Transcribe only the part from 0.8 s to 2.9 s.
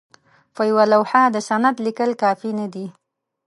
لوحه د سند لیکل کافي نه دي.